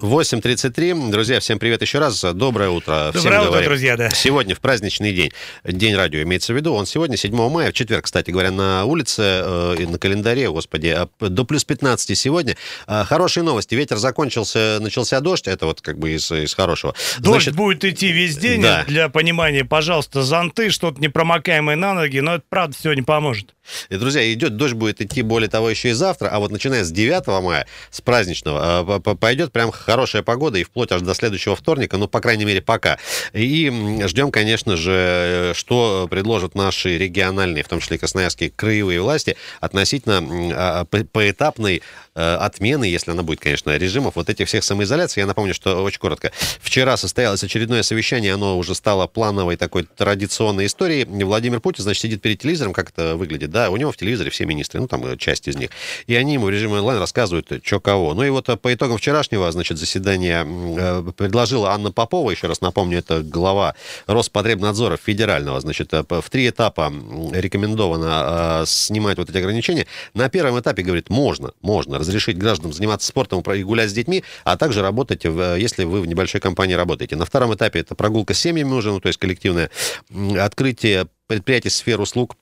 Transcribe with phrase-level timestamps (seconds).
[0.00, 1.10] 8.33.
[1.10, 2.20] Друзья, всем привет еще раз.
[2.34, 3.12] Доброе утро.
[3.14, 4.10] Доброе всем утро, друзья, да.
[4.10, 5.30] Сегодня в праздничный день,
[5.62, 9.22] День радио имеется в виду, он сегодня, 7 мая, в четверг, кстати говоря, на улице
[9.22, 12.56] э, и на календаре, господи, а, до плюс 15 сегодня.
[12.86, 13.76] А, Хорошие новости.
[13.76, 16.94] Ветер закончился, начался дождь, это вот как бы из, из хорошего.
[17.18, 18.62] Дождь Значит, будет идти весь день.
[18.62, 18.84] Да.
[18.88, 23.54] Для понимания, пожалуйста, зонты, что-то непромокаемое на ноги, но это правда не поможет.
[23.88, 26.90] И, друзья, идет дождь будет идти, более того, еще и завтра, а вот начиная с
[26.90, 31.96] 9 мая, с праздничного, э, пойдет прям хорошая погода и вплоть аж до следующего вторника,
[31.96, 32.98] ну, по крайней мере, пока.
[33.32, 39.36] И ждем, конечно же, э, что предложат наши региональные, в том числе красноярские краевые власти
[39.60, 40.22] относительно
[40.54, 41.82] а, по- поэтапной
[42.14, 45.20] э, отмены, если она будет, конечно, режимов вот этих всех самоизоляций.
[45.20, 46.32] Я напомню, что очень коротко.
[46.60, 51.04] Вчера состоялось очередное совещание, оно уже стало плановой такой традиционной историей.
[51.04, 54.44] Владимир Путин, значит, сидит перед телевизором, как это выглядит, да, у него в телевизоре все
[54.46, 55.70] министры, ну, там э, часть из них.
[56.08, 58.12] И они ему в режиме онлайн рассказывают, что кого.
[58.12, 62.60] Ну и вот э, по итогам вчерашнего, значит, заседания э, предложила Анна Попова, еще раз
[62.60, 63.76] напомню, это глава
[64.08, 66.92] Роспотребнадзора федерального, значит, э, в три этапа
[67.32, 69.86] рекомендовано э, снимать вот эти ограничения.
[70.14, 74.56] На первом этапе, говорит, можно, можно разрешить гражданам заниматься спортом и гулять с детьми, а
[74.56, 77.14] также работать, в- если вы в небольшой компании работаете.
[77.14, 79.70] На втором этапе это прогулка с семьями уже, ну, то есть коллективное
[80.40, 82.36] открытие предприятий сфер услуг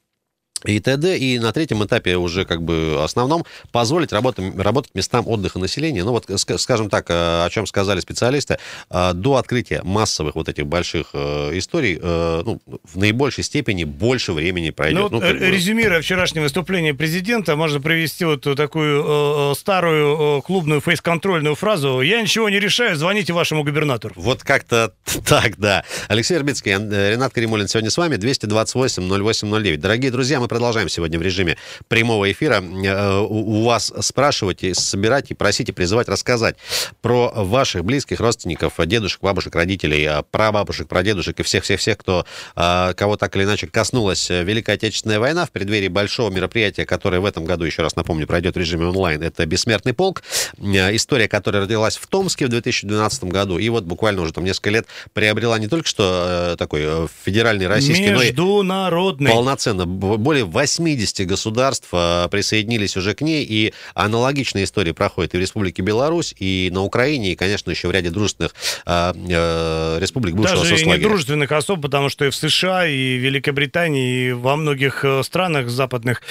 [0.65, 1.19] и т.д.
[1.19, 6.05] И на третьем этапе уже как бы основном позволить работать, работать местам отдыха населения.
[6.05, 8.59] Ну вот, ска- скажем так, э, о чем сказали специалисты,
[8.91, 14.71] э, до открытия массовых вот этих больших э, историй, ну, в наибольшей степени больше времени
[14.71, 15.11] пройдет.
[15.11, 19.05] Ну, вот, как резюмируя вчерашнее выступление президента, можно привести вот такую
[19.53, 24.15] э, старую э, клубную фейс-контрольную фразу «Я ничего не решаю, звоните вашему губернатору».
[24.17, 24.93] Вот как-то
[25.27, 25.85] так, да.
[26.09, 28.17] Алексей Рбицкий, э, Ренат Каримулин сегодня с вами.
[28.17, 29.77] 228-08-09.
[29.77, 31.57] Дорогие друзья, мы продолжаем сегодня в режиме
[31.89, 36.57] прямого эфира э, у вас спрашивать, и собирать, и просить, и призывать рассказать
[37.01, 43.17] про ваших близких родственников, дедушек, бабушек, родителей, э, прабабушек, прадедушек и всех-всех-всех, кто, э, кого
[43.17, 47.65] так или иначе коснулась Великая Отечественная война в преддверии большого мероприятия, которое в этом году,
[47.65, 49.23] еще раз напомню, пройдет в режиме онлайн.
[49.23, 50.23] Это «Бессмертный полк».
[50.59, 54.87] История, которая родилась в Томске в 2012 году, и вот буквально уже там несколько лет
[55.15, 58.33] приобрела не только что такой федеральный российский, но и
[59.33, 59.87] полноценно.
[60.33, 65.83] Более 80 государств э, присоединились уже к ней, и аналогичная история проходит и в Республике
[65.83, 68.55] Беларусь, и на Украине, и, конечно, еще в ряде дружественных
[68.87, 71.05] э, э, республик бывшего Даже и соцлагеря.
[71.05, 75.69] недружественных особ, потому что и в США, и в Великобритании, и во многих э, странах
[75.69, 76.23] западных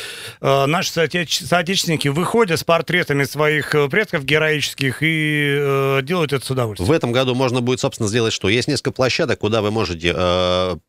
[0.42, 6.90] э, наши соотеч- соотечественники выходят с портретами своих предков героических и делают это с удовольствием.
[6.90, 8.50] В этом году можно будет, собственно, сделать что?
[8.50, 10.12] Есть несколько площадок, куда вы можете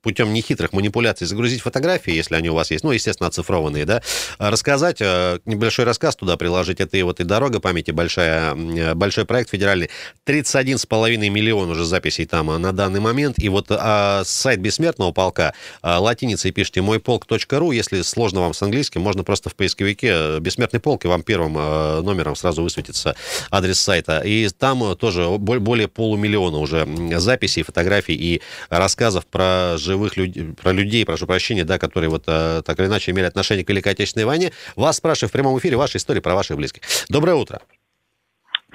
[0.01, 4.03] путем нехитрых манипуляций загрузить фотографии, если они у вас есть, ну, естественно, оцифрованные, да,
[4.39, 8.55] э, рассказать, э, небольшой рассказ туда приложить, это и вот и «Дорога памяти», большая,
[8.95, 9.91] большой проект федеральный,
[10.27, 15.53] 31,5 миллион уже записей там э, на данный момент, и вот э, сайт Бессмертного полка,
[15.83, 20.39] э, латиницей пишите мой полк.ру, если сложно вам с английским, можно просто в поисковике э,
[20.41, 23.17] Бессмертный полк, и вам первым э, номером сразу высветится
[23.51, 24.21] адрес сайта.
[24.21, 26.87] И там тоже бол- более полумиллиона уже
[27.19, 32.79] записей, фотографий и рассказов про живых людей, про людей, прошу прощения, да, которые вот так
[32.79, 34.53] или иначе имели отношение к Великой Отечественной войне.
[34.77, 36.83] Вас спрашиваю в прямом эфире ваши истории про ваших близких.
[37.09, 37.61] Доброе утро.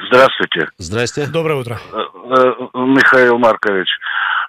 [0.09, 1.27] Здравствуйте, Здрасте.
[1.27, 1.79] Доброе утро.
[1.91, 3.87] Э, э, Михаил Маркович.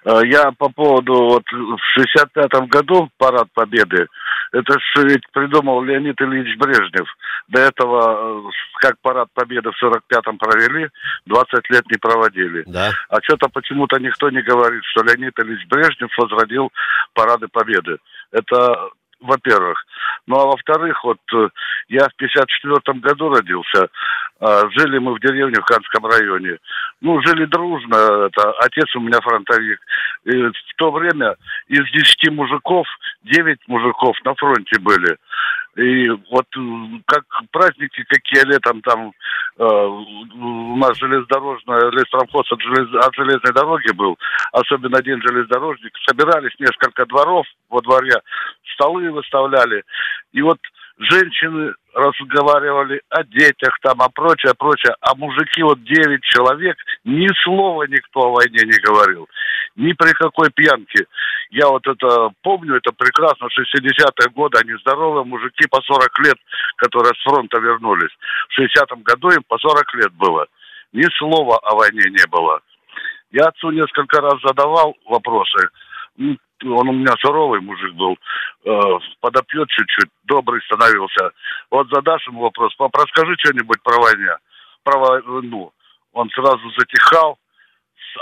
[0.05, 4.07] Э, Я по поводу вот в 65-м году парад Победы,
[4.51, 7.07] это ж ведь придумал Леонид Ильич Брежнев.
[7.49, 10.89] До этого, как парад Победы в 45-м провели,
[11.25, 12.63] 20 лет не проводили.
[12.67, 12.91] Да.
[13.09, 16.71] А что-то почему-то никто не говорит, что Леонид Ильич Брежнев возродил
[17.13, 17.97] парады Победы.
[18.31, 19.83] Это во-первых.
[20.27, 21.49] Ну а во-вторых, вот э,
[21.89, 23.89] я в 54 году родился,
[24.39, 26.57] а, жили мы в деревне в Канском районе.
[27.01, 29.79] Ну, жили дружно, это, отец у меня фронтовик.
[30.25, 31.35] И в то время
[31.67, 32.87] из 10 мужиков
[33.23, 35.17] 9 мужиков на фронте были.
[35.79, 39.13] И вот э, как праздники какие летом там
[39.57, 44.17] э, у нас железнодорожная леспромхоз от, желез- от железной дороги был,
[44.51, 48.21] особенно один железнодорожник, собирались несколько дворов во дворе,
[48.73, 49.83] столы выставляли,
[50.33, 50.59] и вот
[50.97, 57.83] женщины разговаривали о детях там, о прочее, прочее, а мужики вот 9 человек, ни слова
[57.83, 59.27] никто о войне не говорил,
[59.75, 61.05] ни при какой пьянке.
[61.51, 66.37] Я вот это помню, это прекрасно, 60-е годы, они здоровые мужики по 40 лет,
[66.77, 68.11] которые с фронта вернулись.
[68.49, 70.45] В 60-м году им по 40 лет было.
[70.93, 72.61] Ни слова о войне не было.
[73.31, 75.69] Я отцу несколько раз задавал вопросы,
[76.63, 78.17] он у меня суровый мужик был,
[78.65, 81.31] э, подопьет чуть-чуть, добрый становился.
[81.71, 84.35] Вот задашь ему вопрос, пап, расскажи что-нибудь про войну,
[84.83, 85.71] про войну.
[86.13, 87.37] Он сразу затихал,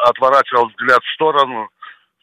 [0.05, 1.69] отворачивал взгляд в сторону,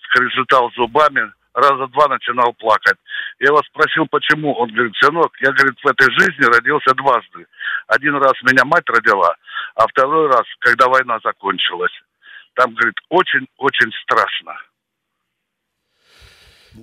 [0.02, 2.98] скрежетал зубами, раза два начинал плакать.
[3.38, 4.54] Я его спросил, почему.
[4.54, 7.46] Он говорит, сынок, я, говорит, в этой жизни родился дважды.
[7.88, 9.34] Один раз меня мать родила,
[9.74, 11.92] а второй раз, когда война закончилась.
[12.54, 14.56] Там, говорит, очень-очень страшно.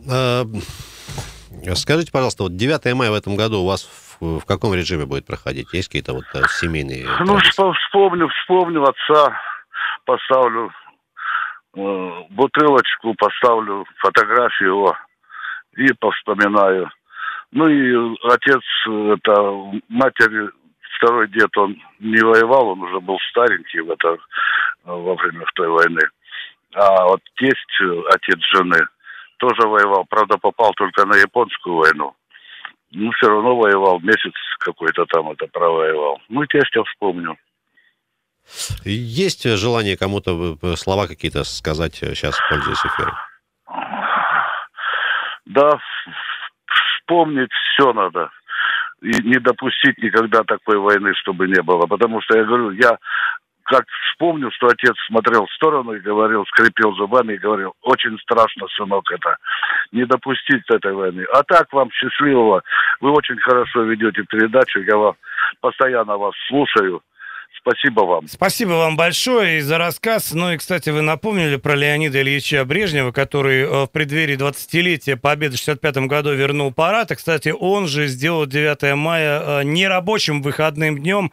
[0.10, 0.44] А,
[1.76, 3.84] скажите, пожалуйста, вот 9 мая в этом году у вас
[4.20, 5.74] в, в каком режиме будет проходить?
[5.74, 7.08] Есть какие-то вот э, семейные...
[7.26, 9.38] Ну, вспомню, вспомню отца,
[10.06, 10.72] поставлю
[11.76, 14.98] э, бутылочку, поставлю фотографию его
[15.76, 16.90] и повспоминаю.
[17.52, 20.50] Ну и отец, это матери,
[20.98, 24.18] второй дед, он не воевал, он уже был старенький в это,
[24.86, 26.02] во время той войны.
[26.74, 27.82] А вот тесть,
[28.14, 28.80] отец жены,
[29.42, 32.14] тоже воевал, правда, попал только на японскую войну.
[32.92, 36.22] Ну, все равно воевал, месяц какой-то там это провоевал.
[36.30, 37.38] Ну, тестя вспомню.
[38.84, 43.16] Есть желание кому-то слова какие-то сказать сейчас, пользуясь эфиром?
[45.46, 45.80] Да,
[46.68, 48.30] вспомнить все надо.
[49.02, 51.88] И не допустить никогда такой войны, чтобы не было.
[51.88, 52.98] Потому что я говорю, я
[53.64, 58.68] как вспомню, что отец смотрел в сторону и говорил, скрипел зубами и говорил, очень страшно,
[58.76, 59.38] сынок, это
[59.92, 61.26] не допустить этой войны.
[61.34, 62.64] А так вам счастливого.
[63.00, 65.16] Вы очень хорошо ведете передачу, я вам
[65.62, 67.02] постоянно вас слушаю.
[67.60, 68.28] Спасибо вам.
[68.28, 70.32] Спасибо вам большое за рассказ.
[70.34, 75.58] Ну и, кстати, вы напомнили про Леонида Ильича Брежнева, который э, в преддверии 20-летия Победы
[75.58, 77.12] в 65 году вернул парад.
[77.12, 81.32] И, кстати, он же сделал 9 мая э, нерабочим выходным днем.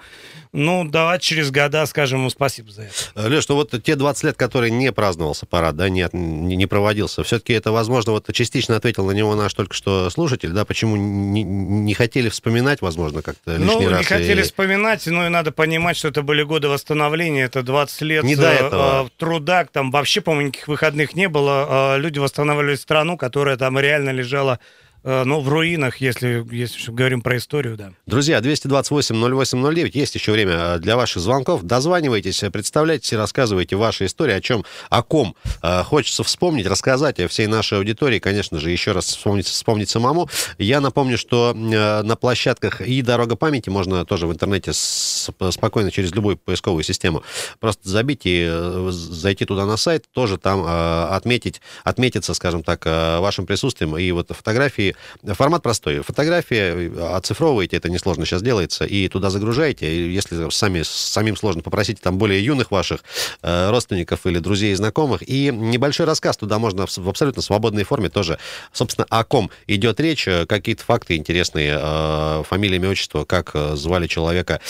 [0.53, 2.93] Ну, давайте через года скажем ему спасибо за это.
[3.15, 7.23] Э, Леш, ну вот те 20 лет, которые не праздновался парад, да, нет, не проводился,
[7.23, 11.43] все-таки это, возможно, вот частично ответил на него наш только что слушатель, да, почему не,
[11.43, 13.99] не хотели вспоминать, возможно, как-то лишний ну, раз.
[14.01, 14.43] не хотели и...
[14.43, 18.51] вспоминать, но и надо понимать, что это были годы восстановления, это 20 лет не до
[18.51, 19.07] этого.
[19.07, 23.79] Э, труда, там вообще, по-моему, никаких выходных не было, э, люди восстанавливали страну, которая там
[23.79, 24.65] реально лежала Э,
[25.05, 27.93] ну, в руинах, если, если говорим про историю, да.
[28.07, 31.63] Друзья, 228-08-09, есть еще время э, для ваших звонков.
[31.63, 37.47] Дозванивайтесь, представляйте, рассказывайте ваши истории, о чем, о ком э, хочется вспомнить, рассказать о всей
[37.47, 40.29] нашей аудитории, конечно же, еще раз вспомнить, вспомнить самому.
[40.59, 46.37] Я напомню, что на площадках и «Дорога памяти» можно тоже в интернете спокойно через любую
[46.37, 47.23] поисковую систему
[47.61, 48.49] просто забить и
[48.91, 54.88] зайти туда на сайт, тоже там отметить, отметиться, скажем так, вашим присутствием и вот фотографии
[55.25, 56.01] формат простой.
[56.01, 60.13] Фотография, оцифровываете, это несложно сейчас делается, и туда загружаете.
[60.13, 63.01] Если сами, самим сложно, попросите там более юных ваших
[63.43, 65.23] э, родственников или друзей и знакомых.
[65.27, 68.39] И небольшой рассказ туда можно в, абсолютно свободной форме тоже.
[68.73, 73.77] Собственно, о ком идет речь, э, какие-то факты интересные, э, фамилия, имя, отчество, как э,
[73.77, 74.61] звали человека,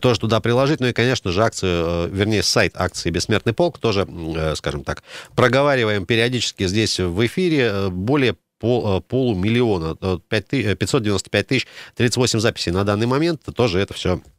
[0.00, 0.80] тоже туда приложить.
[0.80, 4.06] Ну и, конечно же, акцию, вернее, сайт акции «Бессмертный полк» тоже,
[4.56, 5.02] скажем так,
[5.34, 7.88] проговариваем периодически здесь в эфире.
[7.90, 9.96] Более пол, э, полумиллиона,
[10.28, 11.66] 595 тысяч
[11.96, 14.37] 38 записей на данный момент, тоже это все Э,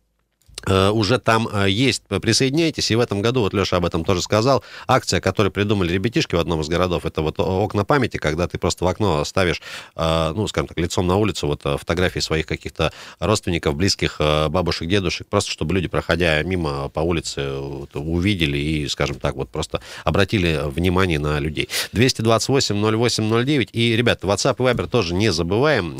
[0.67, 2.91] уже там э, есть, присоединяйтесь.
[2.91, 6.39] И в этом году, вот Леша об этом тоже сказал, акция, которую придумали ребятишки в
[6.39, 9.61] одном из городов, это вот окна памяти, когда ты просто в окно ставишь,
[9.95, 15.27] э, ну, скажем так, лицом на улицу вот фотографии своих каких-то родственников, близких, бабушек, дедушек,
[15.27, 17.51] просто чтобы люди, проходя мимо по улице,
[17.93, 21.69] увидели и, скажем так, вот просто обратили внимание на людей.
[21.93, 23.69] 228-08-09.
[23.71, 25.97] И, ребят, WhatsApp и Viber тоже не забываем.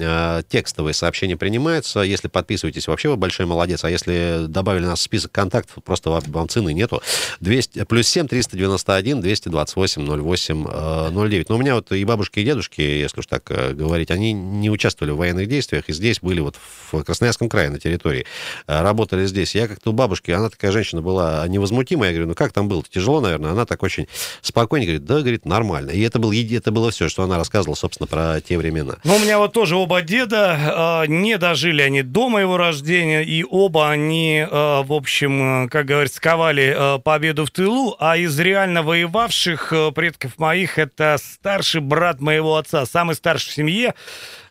[0.50, 2.02] Текстовые сообщения принимаются.
[2.02, 3.84] Если подписываетесь, вообще вы большой молодец.
[3.84, 7.02] А если добавили нас в список контактов, просто вам, цены нету.
[7.42, 11.50] 200, плюс 7 391 228 08 09.
[11.50, 14.70] Но у меня вот и бабушки, и дедушки, если уж так э, говорить, они не
[14.70, 16.56] участвовали в военных действиях, и здесь были вот
[16.92, 18.26] в Красноярском крае на территории,
[18.68, 19.56] э, работали здесь.
[19.56, 22.84] Я как-то у бабушки, она такая женщина была невозмутимая, я говорю, ну как там было?
[22.90, 23.52] Тяжело, наверное.
[23.52, 24.08] Она так очень
[24.42, 25.92] спокойно говорит, да, говорит, нормально.
[25.92, 28.98] И это, был, это было все, что она рассказывала, собственно, про те времена.
[29.04, 33.44] Ну, у меня вот тоже оба деда, э, не дожили они до моего рождения, и
[33.44, 38.40] оба они Э, в общем, э, как говорится, ковали э, победу в тылу, а из
[38.40, 43.96] реально воевавших предков моих это старший брат моего отца, самый старший в семье,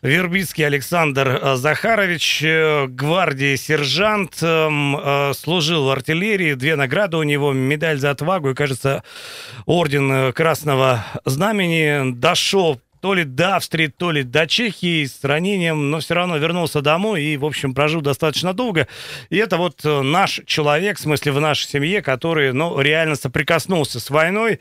[0.01, 2.43] Вербицкий Александр Захарович,
[2.87, 9.03] гвардии сержант, эм, служил в артиллерии, две награды у него, медаль за отвагу и, кажется,
[9.65, 15.99] орден Красного Знамени, дошел то ли до Австрии, то ли до Чехии с ранением, но
[15.99, 18.87] все равно вернулся домой и, в общем, прожил достаточно долго.
[19.29, 23.99] И это вот э, наш человек, в смысле, в нашей семье, который, ну, реально соприкоснулся
[23.99, 24.59] с войной.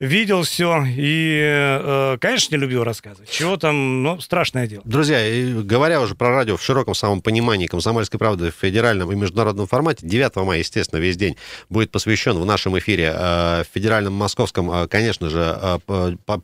[0.00, 3.28] Видел все и, э, конечно, не любил рассказывать.
[3.30, 4.82] Чего там, ну, страшное дело.
[4.86, 5.20] Друзья,
[5.62, 10.06] говоря уже про радио в широком самом понимании «Комсомольской правды» в федеральном и международном формате,
[10.06, 11.36] 9 мая, естественно, весь день
[11.68, 15.80] будет посвящен в нашем эфире э, федеральном московском, э, конечно же,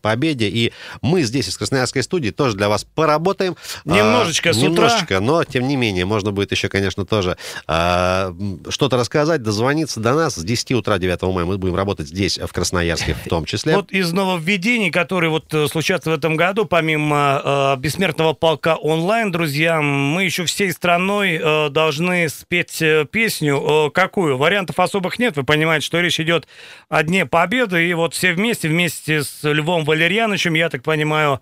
[0.02, 0.48] победе.
[0.48, 3.56] И мы здесь из Красноярской студии тоже для вас поработаем.
[3.86, 5.20] Немножечко с Немножечко, утра.
[5.20, 10.34] но, тем не менее, можно будет еще, конечно, тоже что-то рассказать, дозвониться до нас.
[10.34, 13.76] С 10 утра 9 мая мы будем работать здесь, в Красноярске в том числе.
[13.76, 19.30] Вот из нововведений, которые вот э, случатся в этом году, помимо э, «Бессмертного полка онлайн»,
[19.30, 23.86] друзья, мы еще всей страной э, должны спеть э, песню.
[23.86, 24.36] Э, какую?
[24.38, 25.36] Вариантов особых нет.
[25.36, 26.48] Вы понимаете, что речь идет
[26.88, 27.88] о Дне Победы.
[27.88, 31.40] И вот все вместе, вместе с Львом Валерьяновичем, я так понимаю,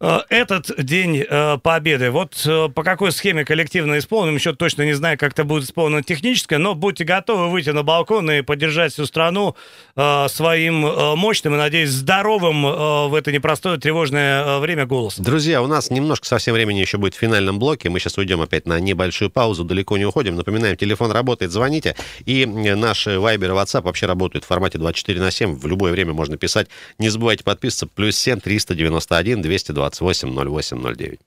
[0.00, 2.10] э, этот День э, Победы.
[2.10, 6.02] Вот э, по какой схеме коллективно исполним, еще точно не знаю, как это будет исполнено
[6.02, 9.56] техническое, но будьте готовы выйти на балкон и поддержать всю страну
[9.96, 15.24] э, своим э, мощным и, надеюсь, здоровым э, в это непростое тревожное э, время голосом.
[15.24, 17.88] Друзья, у нас немножко совсем времени еще будет в финальном блоке.
[17.88, 20.36] Мы сейчас уйдем опять на небольшую паузу, далеко не уходим.
[20.36, 21.96] Напоминаем, телефон работает, звоните.
[22.24, 25.56] И наш Viber и WhatsApp вообще работают в формате 24 на 7.
[25.56, 26.68] В любое время можно писать.
[26.98, 27.86] Не забывайте подписываться.
[27.86, 31.20] Плюс 7 391 228 0809.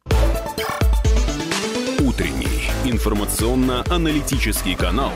[2.00, 5.12] Утренний информационно-аналитический канал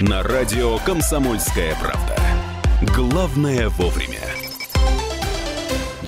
[0.00, 2.16] на радио «Комсомольская правда».
[2.94, 4.37] Главное вовремя.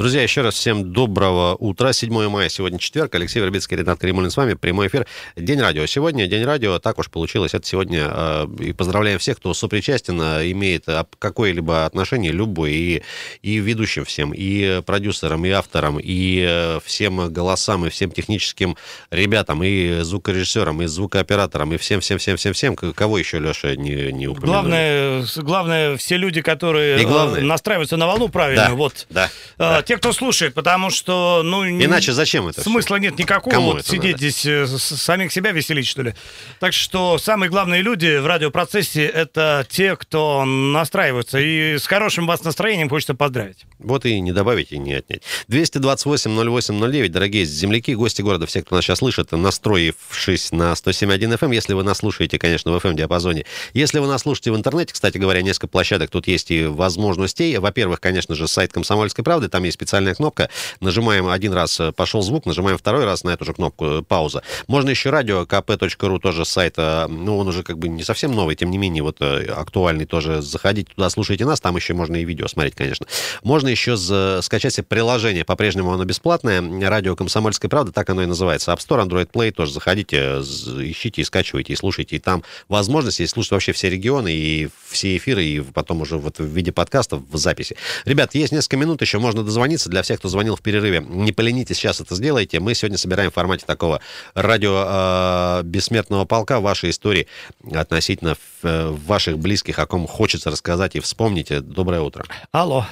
[0.00, 1.92] Друзья, еще раз всем доброго утра.
[1.92, 3.14] 7 мая, сегодня четверг.
[3.14, 4.54] Алексей Вербицкий, Ренат Кремулин с вами.
[4.54, 5.06] Прямой эфир.
[5.36, 5.84] День радио.
[5.84, 6.78] Сегодня День радио.
[6.78, 7.52] Так уж получилось.
[7.52, 8.08] Это сегодня.
[8.10, 10.86] Э, и поздравляем всех, кто сопричастен, э, имеет
[11.18, 12.72] какое-либо отношение, любой.
[12.72, 13.02] И,
[13.42, 18.78] и ведущим всем, и продюсерам, и авторам, и э, всем голосам, и всем техническим
[19.10, 22.74] ребятам, и звукорежиссерам, и звукооператорам, и всем-всем-всем-всем-всем.
[22.74, 24.54] Кого еще, Леша, не, не упомянул?
[24.54, 28.68] Главное, главное, все люди, которые главное, настраиваются на волну правильно.
[28.68, 29.06] Да, вот.
[29.10, 29.28] Да,
[29.58, 31.66] да те, кто слушает, потому что, ну...
[31.66, 33.08] Иначе зачем это Смысла все?
[33.08, 33.52] нет никакого.
[33.52, 34.18] Кому вот сидеть надо?
[34.18, 36.14] здесь, э, самих себя веселить, что ли.
[36.60, 41.40] Так что самые главные люди в радиопроцессе— это те, кто настраиваются.
[41.40, 43.66] И с хорошим вас настроением хочется поздравить.
[43.80, 45.22] Вот и не добавить, и не отнять.
[45.48, 51.74] 228-08-09, дорогие земляки, гости города, все, кто нас сейчас слышит, настроившись на 107.1 FM, если
[51.74, 53.44] вы нас слушаете, конечно, в FM-диапазоне.
[53.74, 57.58] Если вы нас слушаете в интернете, кстати говоря, несколько площадок, тут есть и возможностей.
[57.58, 60.50] Во-первых, конечно же, сайт «Комсомольской правды», там есть специальная кнопка.
[60.80, 64.42] Нажимаем один раз, э, пошел звук, нажимаем второй раз на эту же кнопку э, пауза.
[64.66, 68.56] Можно еще радио kp.ru, тоже сайт, э, ну, он уже как бы не совсем новый,
[68.56, 70.42] тем не менее, вот актуальный тоже.
[70.42, 73.06] Заходите туда, слушайте нас, там еще можно и видео смотреть, конечно.
[73.42, 73.96] Можно еще
[74.42, 78.72] скачать себе приложение, по-прежнему оно бесплатное, радио «Комсомольская правда», так оно и называется.
[78.72, 82.16] App Store, Android Play, тоже заходите, ищите и скачивайте, и слушайте.
[82.16, 86.38] И там возможность есть слушать вообще все регионы и все эфиры, и потом уже вот
[86.38, 87.76] в виде подкастов в записи.
[88.04, 89.90] Ребят, есть несколько минут еще, можно дозвониться дозвониться.
[89.90, 92.60] Для всех, кто звонил в перерыве, не поленитесь, сейчас это сделайте.
[92.60, 94.00] Мы сегодня собираем в формате такого
[94.34, 97.26] радио э, бессмертного полка ваши истории
[97.74, 101.52] относительно э, ваших близких, о ком хочется рассказать и вспомнить.
[101.60, 102.24] Доброе утро.
[102.52, 102.84] Алло.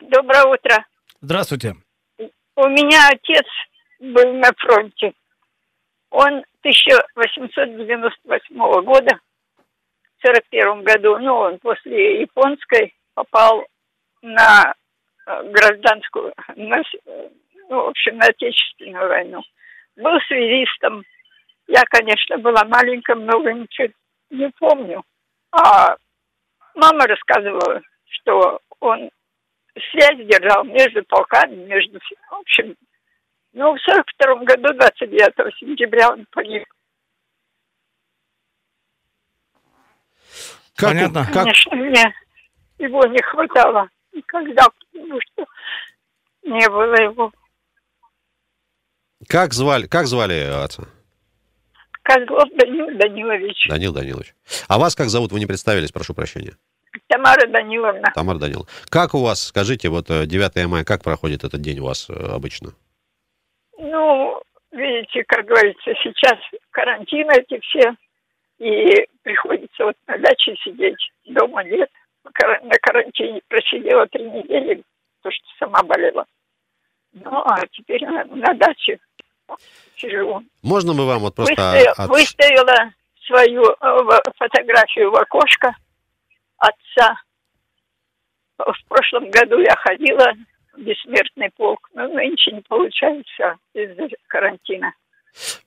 [0.00, 0.86] Доброе утро.
[1.20, 1.74] Здравствуйте.
[2.18, 3.46] У меня отец
[3.98, 5.14] был на фронте.
[6.10, 9.18] Он 1898 года,
[10.18, 13.64] в 41 году, ну, он после японской попал
[14.22, 14.74] на
[15.44, 16.82] гражданскую, на,
[17.68, 19.42] ну, в общем, на Отечественную войну.
[19.96, 21.04] Был связистом.
[21.66, 23.88] Я, конечно, была маленькая, много ничего
[24.30, 25.02] не помню.
[25.52, 25.96] А
[26.74, 29.10] мама рассказывала, что он
[29.90, 31.98] связь держал между полками, между...
[32.30, 32.74] В общем,
[33.52, 36.64] ну, в 42 году, 29 сентября он погиб.
[40.76, 41.26] Как, Понятно.
[41.32, 41.80] Конечно, как...
[41.80, 42.14] мне
[42.78, 45.46] его не хватало никогда, потому что
[46.42, 47.32] не было его.
[49.28, 50.84] Как звали, как звали отца?
[52.02, 53.68] Козлов Данил Данилович.
[53.68, 54.34] Данил Данилович.
[54.68, 55.32] А вас как зовут?
[55.32, 56.56] Вы не представились, прошу прощения.
[57.08, 58.10] Тамара Даниловна.
[58.14, 58.68] Тамара Даниловна.
[58.88, 62.14] Как у вас, скажите, вот 9 э, мая, как проходит этот день у вас э,
[62.14, 62.72] обычно?
[63.78, 66.38] Ну, видите, как говорится, сейчас
[66.70, 67.94] карантин эти все,
[68.58, 71.90] и приходится вот на даче сидеть, дома нет
[72.24, 74.82] на карантине просидела три недели,
[75.18, 76.24] потому что сама болела.
[77.12, 78.98] Ну, а теперь на, на даче
[79.96, 80.42] сижу.
[80.62, 81.54] Можно мы вам вот просто...
[81.54, 82.08] Выставила, от...
[82.10, 82.92] выставила
[83.26, 85.74] свою э, фотографию в окошко
[86.58, 87.20] отца.
[88.58, 90.32] В прошлом году я ходила
[90.74, 94.92] в бессмертный полк, но нынче не получается из-за карантина.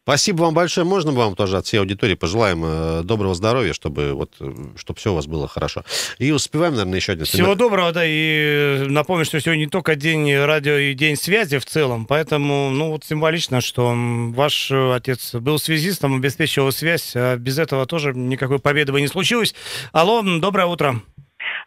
[0.04, 0.86] Спасибо вам большое.
[0.86, 5.12] Можно вам тоже от всей аудитории пожелаем э, доброго здоровья, чтобы вот, э, чтобы все
[5.12, 5.84] у вас было хорошо.
[6.20, 7.26] И успеваем, наверное, еще один.
[7.26, 11.66] Всего доброго, да, и напомню, что сегодня не только день радио и день связи в
[11.66, 17.86] целом, поэтому, ну, вот символично, что ваш отец был связистом, обеспечивал связь, а без этого
[17.86, 19.56] тоже никакой победы бы не случилось.
[19.92, 20.96] Алло, доброе утро.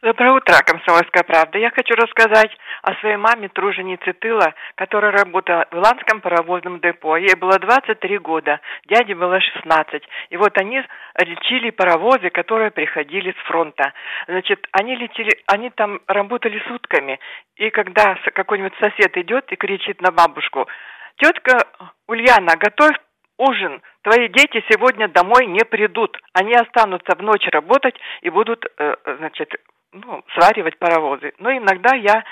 [0.03, 1.59] Доброе утро, «Комсомольская правда».
[1.59, 2.51] Я хочу рассказать
[2.87, 7.17] о своей маме, труженице тыла, которая работала в Иландском паровозном депо.
[7.17, 10.05] Ей было 23 года, дяде было 16.
[10.31, 10.81] И вот они
[11.19, 13.93] лечили паровозы, которые приходили с фронта.
[14.29, 17.19] Значит, они летели, они там работали сутками.
[17.57, 20.69] И когда какой-нибудь сосед идет и кричит на бабушку,
[21.17, 21.67] «Тетка
[22.07, 22.95] Ульяна, готовь
[23.37, 23.83] ужин.
[24.03, 26.17] Твои дети сегодня домой не придут.
[26.35, 29.55] Они останутся в ночь работать и будут, э, значит,
[30.05, 31.33] ну, сваривать паровозы.
[31.39, 32.25] Но иногда я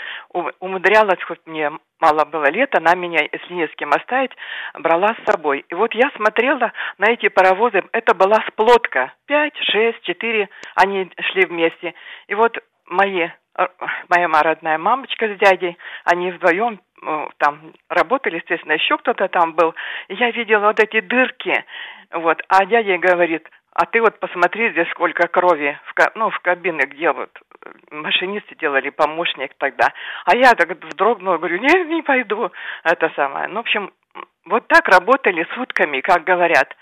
[0.61, 4.33] умудрялась, хоть мне мало было лет, она меня, если не с кем оставить,
[4.75, 5.65] брала с собой.
[5.69, 11.47] И вот я смотрела на эти паровозы, это была сплотка, пять, шесть, четыре, они шли
[11.47, 11.95] вместе.
[12.29, 13.29] И вот мои,
[13.59, 13.67] э,
[14.09, 19.75] моя родная мамочка с дядей, они вдвоем э, там работали, естественно, еще кто-то там был.
[20.09, 21.65] Я видела вот эти дырки,
[22.13, 26.85] вот, а дядя говорит, а ты вот посмотри, здесь сколько крови, в, ну, в кабине,
[26.87, 27.31] где вот
[27.91, 29.93] машинисты делали, помощник тогда.
[30.27, 32.53] А я так вздрогнула, говорю, не, не пойду,
[32.85, 33.49] это самое.
[33.49, 33.93] Ну, в общем,
[34.47, 36.75] вот так работали сутками, как говорят.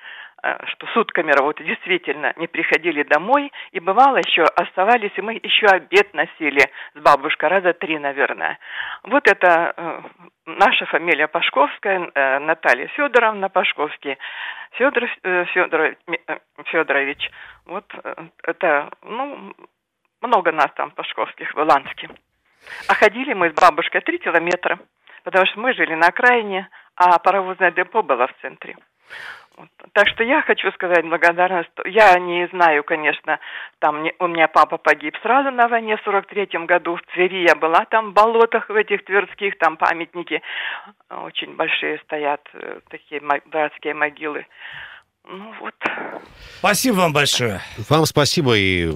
[0.44, 5.66] Э, что сутками работали, действительно, не приходили домой, и бывало еще оставались, и мы еще
[5.66, 8.58] обед носили с бабушкой, раза три, наверное.
[9.04, 10.00] Вот это э,
[10.46, 14.18] наша фамилия Пашковская, э, Наталья Федоровна Пашковский,
[14.72, 17.30] Федор э, Федорович, э, Федорович.
[17.66, 17.84] Вот
[18.42, 19.54] это, ну,
[20.22, 22.08] много нас там Пашковских в Иланске.
[22.88, 24.80] А ходили мы с бабушкой три километра,
[25.22, 28.76] потому что мы жили на окраине, а паровозное депо было в центре.
[29.92, 31.70] Так что я хочу сказать благодарность.
[31.84, 33.38] Я не знаю, конечно,
[33.78, 36.96] там не, у меня папа погиб сразу на войне в 43-м году.
[36.96, 40.42] В Твери я была там в болотах в этих тверских, там памятники
[41.10, 44.46] очень большие стоят, э, такие братские могилы.
[45.24, 45.74] Ну вот.
[46.58, 47.60] Спасибо вам большое.
[47.88, 48.90] Вам спасибо и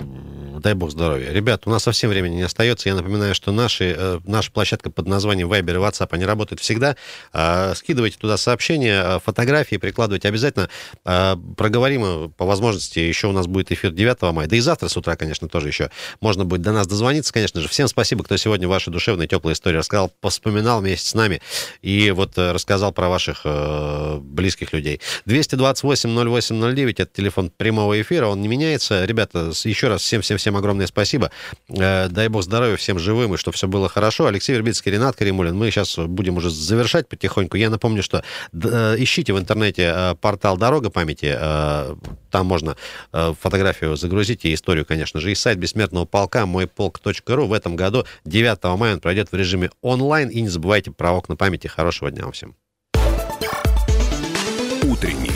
[0.66, 1.30] дай бог здоровья.
[1.30, 2.88] Ребят, у нас совсем времени не остается.
[2.88, 6.96] Я напоминаю, что наши, э, наша площадка под названием Viber и WhatsApp, они работают всегда.
[7.32, 10.68] Э, скидывайте туда сообщения, э, фотографии, прикладывайте обязательно.
[11.04, 12.98] Э, проговорим по возможности.
[12.98, 14.48] Еще у нас будет эфир 9 мая.
[14.48, 17.68] Да и завтра с утра, конечно, тоже еще можно будет до нас дозвониться, конечно же.
[17.68, 21.40] Всем спасибо, кто сегодня ваши душевные, теплые истории рассказал, поспоминал вместе с нами
[21.80, 25.00] и вот э, рассказал про ваших э, близких людей.
[25.26, 29.04] 228 0809 это телефон прямого эфира, он не меняется.
[29.04, 31.30] Ребята, еще раз всем-всем огромное спасибо.
[31.68, 34.26] Э, дай бог здоровья всем живым, и чтобы все было хорошо.
[34.26, 35.56] Алексей Вербицкий, Ренат Каримулин.
[35.56, 37.56] Мы сейчас будем уже завершать потихоньку.
[37.56, 41.36] Я напомню, что э, ищите в интернете э, портал «Дорога памяти».
[42.30, 42.76] Там можно
[43.12, 45.32] фотографию загрузить и историю, конечно же.
[45.32, 47.46] И сайт Бессмертного полка мойполк.ру.
[47.46, 50.28] В этом году 9 мая он пройдет в режиме онлайн.
[50.28, 51.66] И не забывайте про окна памяти.
[51.66, 52.54] Хорошего дня вам всем.
[54.82, 55.35] Утренний